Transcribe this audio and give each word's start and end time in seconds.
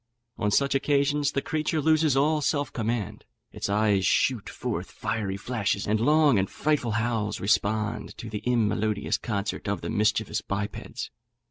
On 0.39 0.49
such 0.49 0.73
occasions 0.73 1.33
the 1.33 1.43
creature 1.43 1.79
loses 1.79 2.17
all 2.17 2.41
self 2.41 2.73
command, 2.73 3.23
its 3.51 3.69
eyes 3.69 4.03
shoot 4.03 4.49
forth 4.49 4.89
fiery 4.89 5.37
flashes, 5.37 5.85
and 5.85 5.99
long 5.99 6.39
and 6.39 6.49
frightful 6.49 6.93
howls 6.97 7.39
respond 7.39 8.17
to 8.17 8.27
the 8.27 8.41
immelodious 8.43 9.21
concert 9.21 9.67
of 9.67 9.81
the 9.81 9.91
mischievous 9.91 10.41
bipeds. 10.41 11.11